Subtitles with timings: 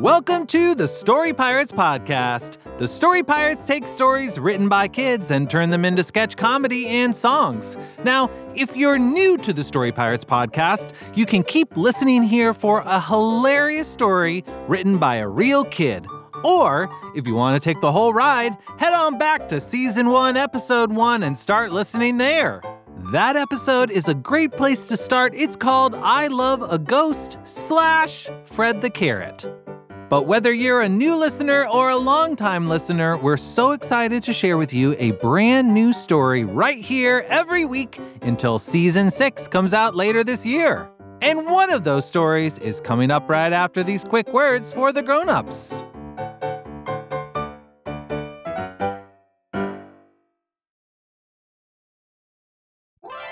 [0.00, 2.58] Welcome to the Story Pirates Podcast.
[2.76, 7.16] The Story Pirates take stories written by kids and turn them into sketch comedy and
[7.16, 7.76] songs.
[8.04, 12.82] Now, if you're new to the Story Pirates Podcast, you can keep listening here for
[12.86, 16.06] a hilarious story written by a real kid.
[16.44, 20.36] Or, if you want to take the whole ride, head on back to Season 1,
[20.36, 22.62] Episode 1 and start listening there.
[23.10, 25.34] That episode is a great place to start.
[25.34, 29.44] It's called I Love a Ghost slash Fred the Carrot.
[30.08, 34.56] But whether you're a new listener or a longtime listener, we're so excited to share
[34.56, 39.94] with you a brand new story right here every week until season six comes out
[39.94, 40.88] later this year.
[41.20, 45.02] And one of those stories is coming up right after these quick words for the
[45.02, 45.84] grown-ups.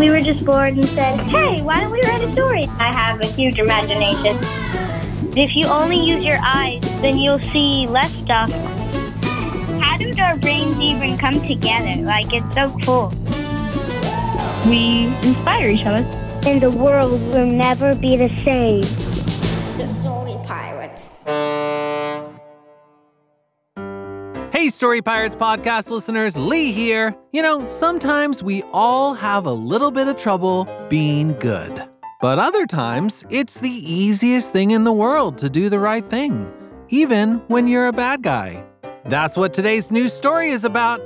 [0.00, 2.64] We were just bored and said, hey, why don't we write a story?
[2.78, 4.34] I have a huge imagination.
[5.36, 8.50] If you only use your eyes, then you'll see less stuff.
[9.78, 12.00] How did our brains even come together?
[12.00, 13.12] Like, it's so cool.
[14.66, 16.06] We inspire each other.
[16.46, 18.80] And the world will never be the same.
[19.76, 21.26] The Story Pirates.
[24.70, 27.14] Story Pirates podcast listeners, Lee here.
[27.32, 31.86] You know, sometimes we all have a little bit of trouble being good.
[32.20, 36.52] But other times, it's the easiest thing in the world to do the right thing,
[36.88, 38.64] even when you're a bad guy.
[39.06, 41.00] That's what today's new story is about.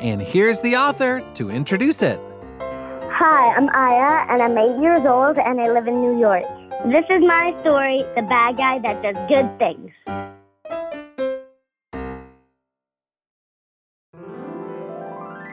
[0.00, 2.20] And here's the author to introduce it.
[2.60, 6.44] Hi, I'm Aya, and I'm eight years old, and I live in New York.
[6.84, 10.35] This is my story, The Bad Guy That Does Good Things.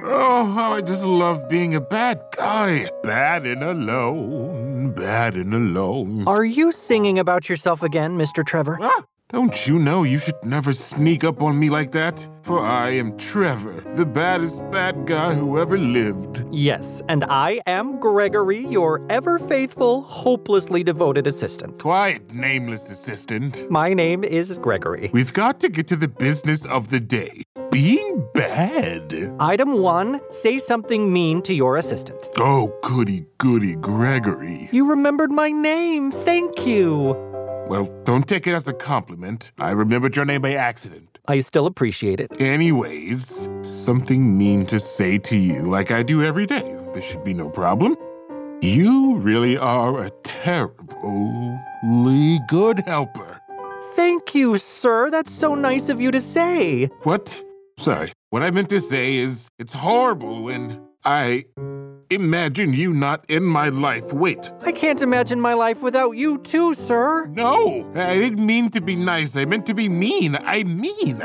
[0.06, 2.90] Oh, how I just love being a bad guy.
[3.04, 6.26] Bad and alone, bad and alone.
[6.28, 8.46] Are you singing about yourself again, Mr.
[8.46, 8.78] Trevor?
[8.82, 12.28] Ah, don't you know you should never sneak up on me like that?
[12.42, 16.46] For I am Trevor, the baddest bad guy who ever lived.
[16.52, 21.80] Yes, and I am Gregory, your ever faithful, hopelessly devoted assistant.
[21.80, 23.72] Quiet, nameless assistant.
[23.72, 25.12] My name is Gregory.
[25.14, 27.44] We've got to get to the business of the day
[27.74, 29.36] being bad.
[29.40, 32.30] Item one say something mean to your assistant.
[32.38, 34.70] Oh, goody, goody, Gregory.
[34.72, 36.12] You remembered my name.
[36.12, 37.16] Thank you.
[37.68, 39.52] Well, don't take it as a compliment.
[39.58, 41.18] I remembered your name by accident.
[41.28, 42.40] I still appreciate it.
[42.40, 46.80] Anyways, something mean to say to you like I do every day.
[46.94, 47.96] This should be no problem.
[48.62, 51.58] You really are a terribly
[52.50, 53.42] good helper.
[53.96, 55.10] Thank you, sir.
[55.10, 56.90] That's so nice of you to say.
[57.04, 57.44] What?
[57.78, 58.12] Sorry.
[58.30, 61.46] What I meant to say is it's horrible when I
[62.10, 64.14] imagine you not in my life.
[64.14, 64.52] Wait.
[64.62, 67.28] I can't imagine my life without you, too, sir.
[67.28, 69.36] No, I didn't mean to be nice.
[69.36, 70.36] I meant to be mean.
[70.36, 71.22] I mean.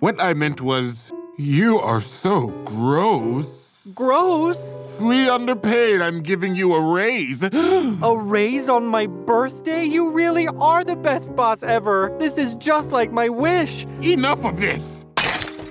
[0.00, 3.92] What I meant was you are so gross.
[3.94, 4.84] Gross?
[4.94, 6.00] Grossly underpaid.
[6.00, 7.42] I'm giving you a raise.
[7.52, 9.84] A raise on my birthday?
[9.84, 12.14] You really are the best boss ever.
[12.20, 13.86] This is just like my wish.
[14.00, 14.93] Enough of this.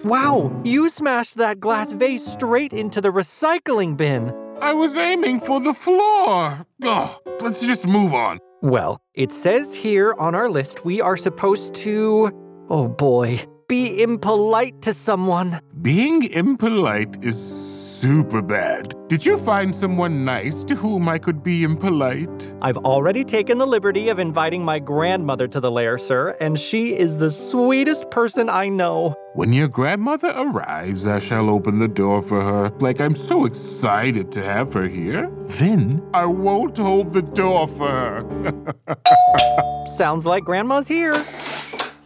[0.03, 4.33] Wow, you smashed that glass vase straight into the recycling bin.
[4.59, 6.65] I was aiming for the floor.
[6.83, 8.39] Ugh, let's just move on.
[8.61, 12.31] Well, it says here on our list we are supposed to.
[12.69, 13.45] Oh boy.
[13.69, 15.61] Be impolite to someone.
[15.81, 17.37] Being impolite is
[18.03, 18.93] super bad.
[19.07, 22.53] Did you find someone nice to whom I could be impolite?
[22.61, 26.97] I've already taken the liberty of inviting my grandmother to the lair, sir, and she
[26.97, 29.15] is the sweetest person I know.
[29.35, 34.33] When your grandmother arrives, I shall open the door for her, like I'm so excited
[34.33, 35.31] to have her here.
[35.61, 38.97] Then I won't hold the door for her.
[39.95, 41.25] Sounds like grandma's here.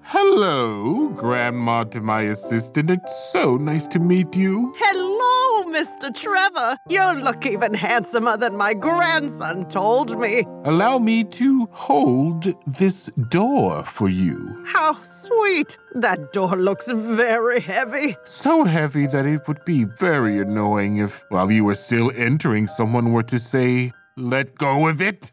[0.03, 2.91] Hello, Grandma to my assistant.
[2.91, 4.73] It's so nice to meet you.
[4.77, 5.17] Hello,
[5.59, 6.13] Oh, Mr.
[6.13, 6.77] Trevor.
[6.87, 10.43] You look even handsomer than my grandson told me.
[10.65, 14.63] Allow me to hold this door for you.
[14.67, 15.79] How sweet.
[15.95, 18.15] That door looks very heavy.
[18.23, 23.11] So heavy that it would be very annoying if, while you were still entering, someone
[23.11, 25.31] were to say, Let go of it.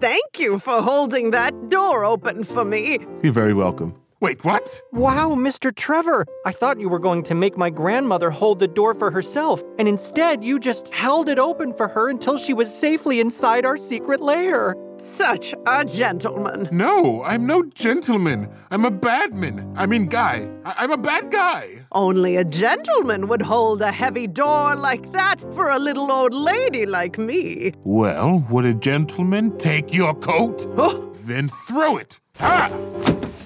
[0.00, 3.00] Thank you for holding that door open for me.
[3.22, 3.99] You're very welcome.
[4.22, 4.82] Wait, what?
[4.92, 5.74] Wow, Mr.
[5.74, 6.26] Trevor!
[6.44, 9.88] I thought you were going to make my grandmother hold the door for herself, and
[9.88, 14.20] instead you just held it open for her until she was safely inside our secret
[14.20, 14.76] lair.
[14.98, 16.68] Such a gentleman.
[16.70, 18.50] No, I'm no gentleman.
[18.70, 19.72] I'm a badman.
[19.74, 20.46] I mean, guy.
[20.66, 21.86] I- am a bad guy.
[21.92, 26.84] Only a gentleman would hold a heavy door like that for a little old lady
[26.84, 27.72] like me.
[27.84, 30.66] Well, would a gentleman take your coat?
[30.76, 32.20] Oh, Then throw it.
[32.38, 32.70] Ah!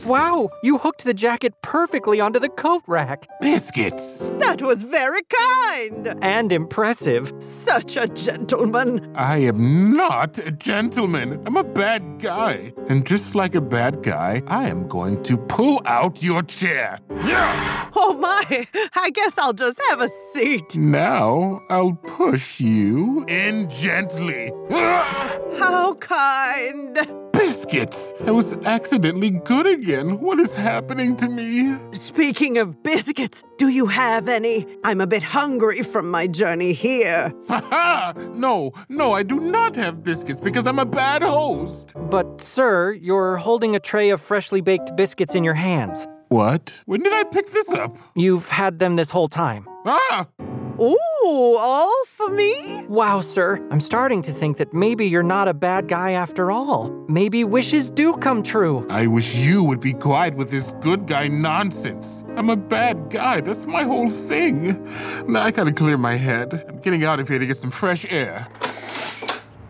[0.05, 3.27] Wow, you hooked the jacket perfectly onto the coat rack.
[3.41, 4.19] Biscuits.
[4.39, 6.15] that was very kind.
[6.23, 7.33] And impressive.
[7.39, 9.11] Such a gentleman.
[9.17, 11.43] I am not a gentleman.
[11.47, 12.75] I'm a bad guy.
[12.89, 16.99] And just like a bad guy, I am going to pull out your chair.
[17.23, 17.91] Yeah!
[17.97, 20.77] Oh my, I guess I'll just have a seat.
[20.77, 24.53] Now I'll push you in gently.
[24.71, 27.24] How kind.
[27.55, 28.13] Biscuits!
[28.27, 30.19] I was accidentally good again.
[30.19, 31.77] What is happening to me?
[31.93, 34.67] Speaking of biscuits, do you have any?
[34.83, 37.33] I'm a bit hungry from my journey here.
[37.49, 38.13] Ha ha!
[38.35, 41.93] No, no, I do not have biscuits because I'm a bad host.
[41.95, 46.09] But, sir, you're holding a tray of freshly baked biscuits in your hands.
[46.31, 46.83] What?
[46.87, 47.97] When did I pick this up?
[48.17, 49.69] You've had them this whole time.
[49.87, 50.27] Ah!
[50.81, 52.85] Ooh, all for me?
[52.89, 56.91] Wow, sir, I'm starting to think that maybe you're not a bad guy after all.
[57.09, 58.85] Maybe wishes do come true.
[58.91, 62.25] I wish you would be quiet with this good guy nonsense.
[62.37, 63.41] I'm a bad guy.
[63.41, 64.85] That's my whole thing.
[65.29, 66.65] Now I gotta clear my head.
[66.69, 68.49] I'm getting out of here to get some fresh air.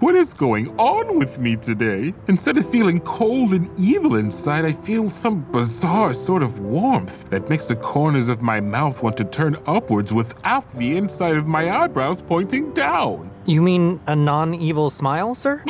[0.00, 2.12] What is going on with me today?
[2.26, 7.48] Instead of feeling cold and evil inside, I feel some bizarre sort of warmth that
[7.48, 11.70] makes the corners of my mouth want to turn upwards without the inside of my
[11.70, 13.30] eyebrows pointing down.
[13.46, 15.62] You mean a non evil smile, sir?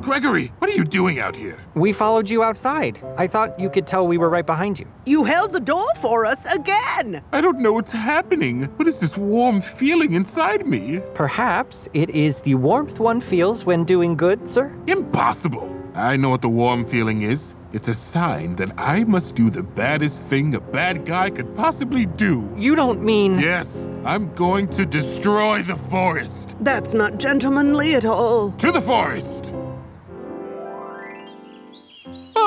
[0.00, 1.58] Gregory, what are you doing out here?
[1.74, 3.00] We followed you outside.
[3.16, 4.86] I thought you could tell we were right behind you.
[5.04, 7.22] You held the door for us again.
[7.32, 8.64] I don't know what's happening.
[8.76, 11.00] What is this warm feeling inside me?
[11.14, 14.76] Perhaps it is the warmth one feels when doing good, sir?
[14.88, 15.68] Impossible.
[15.94, 17.54] I know what the warm feeling is.
[17.72, 22.06] It's a sign that I must do the baddest thing a bad guy could possibly
[22.06, 22.48] do.
[22.56, 23.38] You don't mean.
[23.38, 26.39] Yes, I'm going to destroy the forest.
[26.60, 28.52] That's not gentlemanly at all.
[28.58, 29.39] To the forest!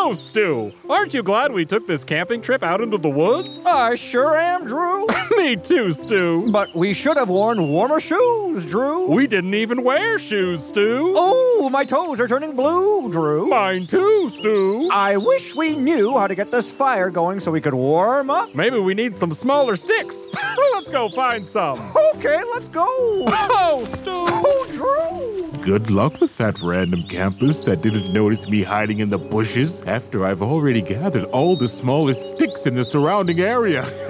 [0.06, 3.66] Oh, Stu, aren't you glad we took this camping trip out into the woods?
[3.66, 5.08] I sure am, Drew.
[5.38, 6.52] Me too, Stu.
[6.52, 9.08] but we should have worn warmer shoes, Drew.
[9.08, 11.14] We didn't even wear shoes, Stu.
[11.16, 13.48] Oh, my toes are turning blue, Drew.
[13.48, 14.90] Mine too, Stu.
[14.92, 18.54] I wish we knew how to get this fire going so we could warm up.
[18.54, 20.28] Maybe we need some smaller sticks.
[20.74, 21.80] Let's go find some.
[22.16, 22.84] Okay, let's go.
[22.86, 24.12] Oh, Stu.
[24.12, 25.43] Oh, Drew.
[25.64, 30.26] Good luck with that random campus that didn't notice me hiding in the bushes after
[30.26, 33.86] I've already gathered all the smallest sticks in the surrounding area.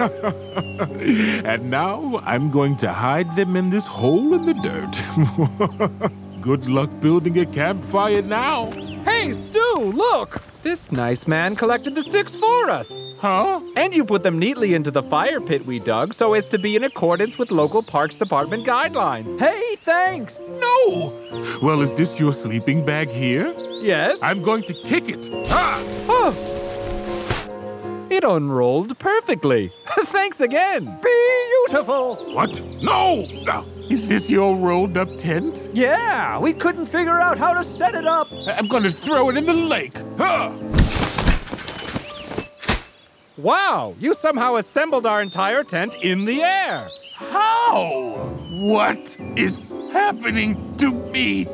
[1.44, 6.40] and now I'm going to hide them in this hole in the dirt.
[6.40, 8.72] Good luck building a campfire now.
[9.04, 10.42] Hey, Stu, look.
[10.62, 13.02] This nice man collected the sticks for us.
[13.18, 13.60] Huh?
[13.76, 16.74] And you put them neatly into the fire pit we dug so as to be
[16.76, 19.38] in accordance with local Parks Department guidelines.
[19.38, 20.38] Hey, thanks.
[20.58, 21.12] No!
[21.60, 23.52] Well, is this your sleeping bag here?
[23.82, 24.22] Yes?
[24.22, 25.30] I'm going to kick it.
[25.48, 25.82] Ah!
[26.08, 26.50] Oh.
[28.10, 29.72] It unrolled perfectly.
[30.04, 30.98] Thanks again.
[31.02, 32.14] Beautiful.
[32.34, 32.62] What?
[32.82, 33.26] No!
[33.48, 35.70] Ah, Is this your rolled up tent?
[35.72, 38.26] Yeah, we couldn't figure out how to set it up.
[38.44, 39.92] I- I'm going to throw it in the lake.
[40.18, 40.50] Huh!
[43.36, 46.88] Wow, you somehow assembled our entire tent in the air.
[47.14, 48.34] How?
[48.50, 51.46] What is happening to me?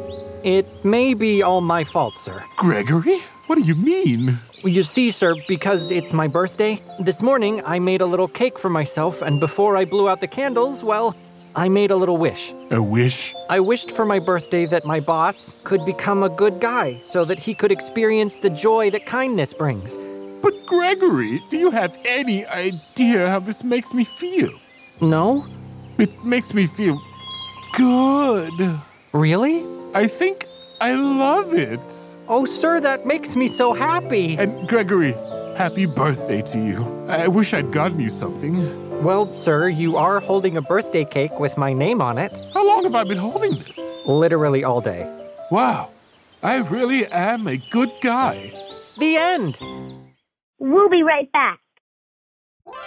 [0.43, 2.43] It may be all my fault, sir.
[2.57, 3.19] Gregory?
[3.49, 4.39] What do you mean?
[4.65, 8.71] You see, sir, because it's my birthday, this morning I made a little cake for
[8.71, 11.15] myself, and before I blew out the candles, well,
[11.57, 12.55] I made a little wish.
[12.71, 13.35] A wish?
[13.49, 17.39] I wished for my birthday that my boss could become a good guy so that
[17.41, 19.97] he could experience the joy that kindness brings.
[20.43, 24.53] But Gregory, do you have any idea how this makes me feel?
[25.01, 25.47] No?
[25.99, 27.03] It makes me feel
[27.77, 28.79] good.
[29.13, 29.67] Really?
[29.93, 30.47] I think
[30.81, 31.81] I love it.
[32.29, 34.39] Oh, sir, that makes me so happy.
[34.39, 35.13] And Gregory,
[35.57, 37.07] happy birthday to you.
[37.09, 38.90] I wish I'd gotten you something.
[39.01, 42.39] Well, sir, you are holding a birthday cake with my name on it.
[42.53, 43.99] How long have I been holding this?
[44.05, 45.09] Literally all day.
[45.51, 45.89] Wow,
[46.43, 48.53] I really am a good guy.
[48.99, 49.59] The end.
[50.59, 51.61] We'll be right back.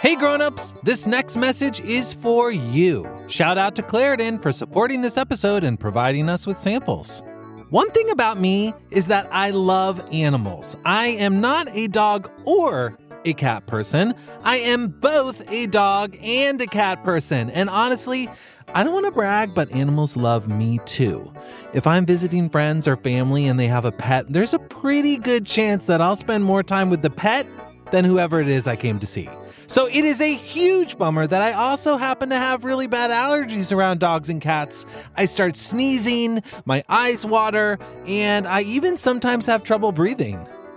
[0.01, 3.07] Hey grown-ups, this next message is for you.
[3.27, 7.23] Shout out to Claritin for supporting this episode and providing us with samples.
[7.71, 10.77] One thing about me is that I love animals.
[10.85, 14.13] I am not a dog or a cat person.
[14.43, 17.49] I am both a dog and a cat person.
[17.49, 18.29] And honestly,
[18.73, 21.31] I don't want to brag, but animals love me too.
[21.73, 25.45] If I'm visiting friends or family and they have a pet, there's a pretty good
[25.45, 27.45] chance that I'll spend more time with the pet
[27.91, 29.29] than whoever it is I came to see.
[29.67, 33.71] So it is a huge bummer that I also happen to have really bad allergies
[33.71, 34.85] around dogs and cats.
[35.15, 40.45] I start sneezing, my eyes water, and I even sometimes have trouble breathing.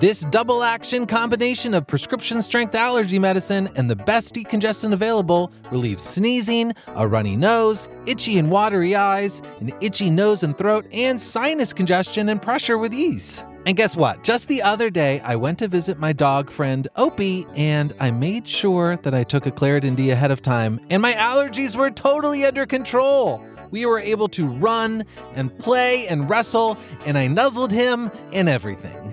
[0.00, 6.04] This double action combination of prescription strength allergy medicine and the best decongestant available relieves
[6.04, 11.72] sneezing, a runny nose, itchy and watery eyes, an itchy nose and throat, and sinus
[11.72, 13.42] congestion and pressure with ease.
[13.66, 14.22] And guess what?
[14.22, 18.46] Just the other day, I went to visit my dog friend Opie, and I made
[18.46, 22.46] sure that I took a Claritin D ahead of time, and my allergies were totally
[22.46, 23.44] under control.
[23.72, 29.12] We were able to run and play and wrestle, and I nuzzled him and everything.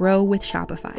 [0.00, 0.98] grow with Shopify.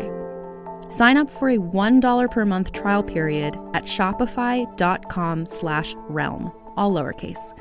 [0.93, 7.58] Sign up for a $1 per month trial period at shopify.com slash realm, all lowercase.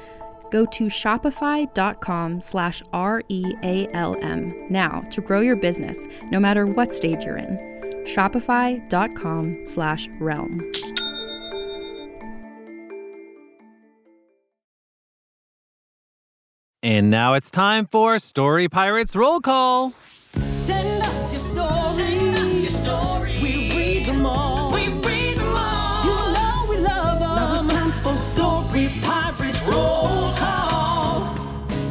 [0.51, 7.39] Go to shopify.com slash R-E-A-L-M now to grow your business, no matter what stage you're
[7.39, 7.57] in.
[8.05, 10.61] Shopify.com slash realm.
[16.83, 19.95] And now it's time for Story Pirates Roll Call.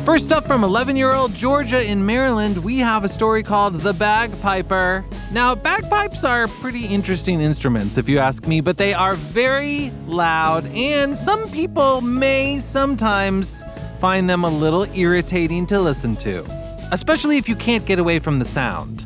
[0.10, 3.94] First up from 11 year old Georgia in Maryland, we have a story called The
[3.94, 5.06] Bagpiper.
[5.32, 10.66] Now, bagpipes are pretty interesting instruments, if you ask me, but they are very loud,
[10.74, 13.64] and some people may sometimes
[14.02, 16.44] find them a little irritating to listen to,
[16.92, 19.06] especially if you can't get away from the sound.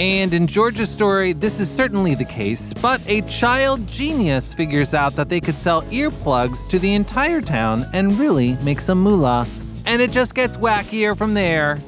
[0.00, 5.16] And in Georgia's story, this is certainly the case, but a child genius figures out
[5.16, 9.46] that they could sell earplugs to the entire town and really make some moolah.
[9.86, 11.80] And it just gets wackier from there.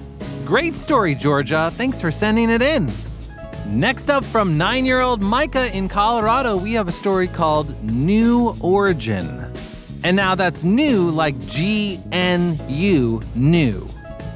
[0.44, 1.72] Great story, Georgia.
[1.76, 2.92] Thanks for sending it in.
[3.66, 8.54] Next up from nine year old Micah in Colorado, we have a story called New
[8.60, 9.50] Origin.
[10.04, 13.88] And now that's new like G N U, new.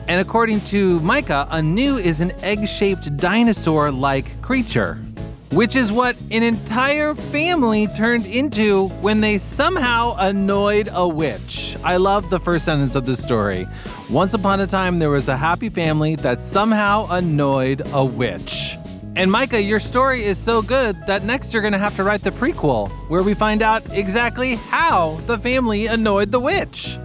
[0.09, 5.05] And according to Micah, a new is an egg shaped dinosaur like creature,
[5.53, 11.77] which is what an entire family turned into when they somehow annoyed a witch.
[11.85, 13.67] I love the first sentence of the story.
[14.11, 18.77] Once upon a time, there was a happy family that somehow annoyed a witch.
[19.17, 22.23] And Micah, your story is so good that next you're going to have to write
[22.23, 26.99] the prequel, where we find out exactly how the family annoyed the witch.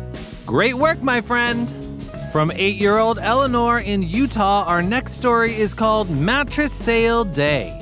[0.45, 1.73] Great work, my friend!
[2.31, 7.80] From eight year old Eleanor in Utah, our next story is called Mattress Sale Day.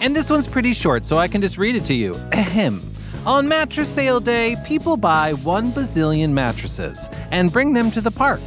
[0.00, 2.14] And this one's pretty short, so I can just read it to you.
[2.32, 2.80] Ahem.
[3.26, 8.40] On Mattress Sale Day, people buy one bazillion mattresses and bring them to the park.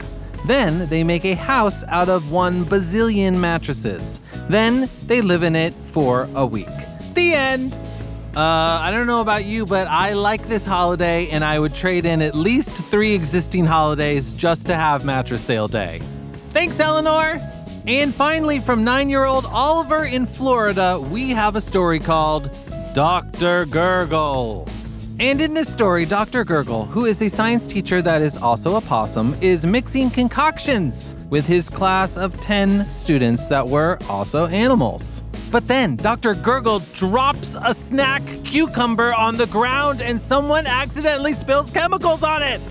[0.47, 4.21] Then they make a house out of one bazillion mattresses.
[4.49, 6.69] Then they live in it for a week.
[7.13, 7.73] The end.
[8.35, 12.05] Uh, I don't know about you, but I like this holiday and I would trade
[12.05, 16.01] in at least three existing holidays just to have Mattress Sale Day.
[16.51, 17.41] Thanks, Eleanor!
[17.87, 22.51] And finally, from nine year old Oliver in Florida, we have a story called
[22.93, 23.65] Dr.
[23.65, 24.67] Gurgle.
[25.19, 26.43] And in this story, Dr.
[26.43, 31.45] Gurgle, who is a science teacher that is also a possum, is mixing concoctions with
[31.45, 35.23] his class of 10 students that were also animals.
[35.51, 36.33] But then Dr.
[36.33, 42.61] Gurgle drops a snack cucumber on the ground and someone accidentally spills chemicals on it.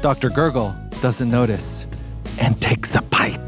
[0.00, 0.30] Dr.
[0.30, 1.86] Gurgle doesn't notice
[2.38, 3.45] and takes a bite.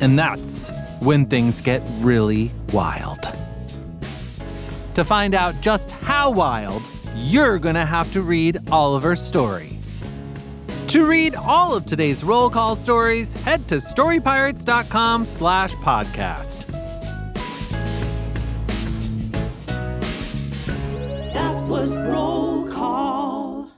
[0.00, 3.32] And that's when things get really wild.
[4.94, 6.82] To find out just how wild,
[7.14, 9.78] you're gonna have to read Oliver's story.
[10.88, 16.66] To read all of today's roll call stories, head to storypirates.com slash podcast.
[21.32, 23.70] That was roll call.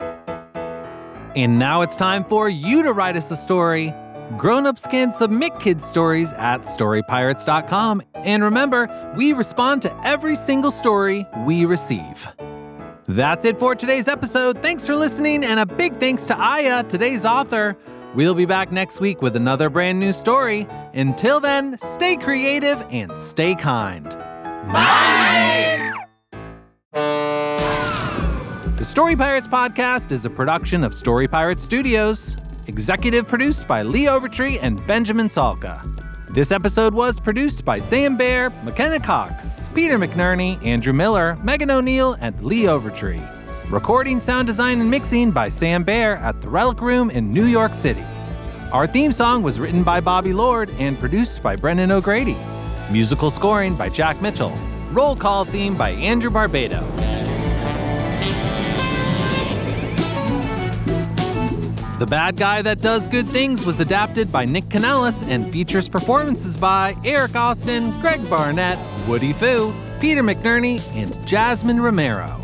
[0.00, 3.94] And now it's time for you to write us a story.
[4.36, 8.02] Grown-ups can submit kids' stories at storypirates.com.
[8.14, 12.28] And remember, we respond to every single story we receive.
[13.08, 14.62] That's it for today's episode.
[14.62, 17.74] Thanks for listening, and a big thanks to Aya, today's author.
[18.14, 20.66] We'll be back next week with another brand new story.
[20.92, 24.04] Until then, stay creative and stay kind.
[24.72, 25.92] Bye!
[28.76, 32.36] The Story Pirates podcast is a production of Story Pirates Studios,
[32.68, 35.82] executive produced by Lee Overtree and Benjamin Salka.
[36.30, 42.16] This episode was produced by Sam Bear, McKenna Cox, Peter McNerney, Andrew Miller, Megan O'Neill,
[42.20, 43.20] and Lee Overtree.
[43.70, 47.74] Recording, sound design, and mixing by Sam Bear at the Relic Room in New York
[47.74, 48.04] City.
[48.72, 52.36] Our theme song was written by Bobby Lord and produced by Brendan O'Grady.
[52.92, 54.56] Musical scoring by Jack Mitchell.
[54.92, 57.07] Roll call theme by Andrew Barbado.
[61.98, 66.56] The Bad Guy That Does Good Things was adapted by Nick Canellis and features performances
[66.56, 72.40] by Eric Austin, Greg Barnett, Woody Fu, Peter McNerney, and Jasmine Romero.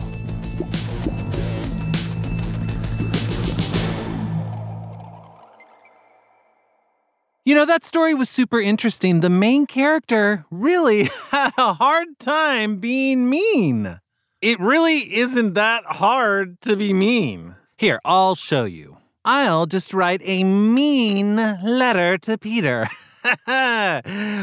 [7.44, 9.20] You know, that story was super interesting.
[9.20, 14.00] The main character really had a hard time being mean.
[14.42, 17.54] It really isn't that hard to be mean.
[17.76, 18.96] Here, I'll show you.
[19.24, 22.88] I'll just write a mean letter to Peter.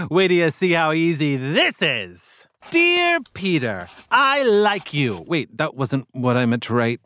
[0.10, 2.48] Wait till you see how easy this is.
[2.72, 5.24] Dear Peter, I like you.
[5.28, 7.00] Wait, that wasn't what I meant to write.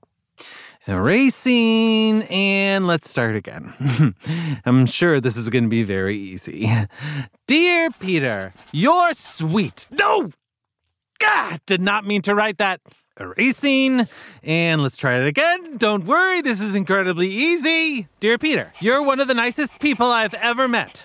[0.87, 4.15] Erasing, and let's start again.
[4.65, 6.71] I'm sure this is going to be very easy.
[7.47, 9.87] Dear Peter, you're sweet.
[9.91, 10.31] No!
[11.19, 12.81] God, did not mean to write that.
[13.17, 14.07] Erasing,
[14.43, 15.77] and let's try it again.
[15.77, 18.07] Don't worry, this is incredibly easy.
[18.19, 21.01] Dear Peter, you're one of the nicest people I've ever met.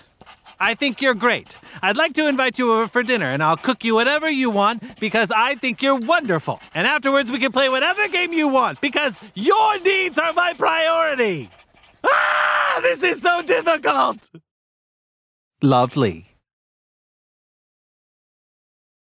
[0.59, 1.55] I think you're great.
[1.81, 4.99] I'd like to invite you over for dinner, and I'll cook you whatever you want
[4.99, 6.59] because I think you're wonderful.
[6.75, 11.49] And afterwards, we can play whatever game you want because your needs are my priority.
[12.03, 14.29] Ah, this is so difficult.
[15.61, 16.30] Lovely.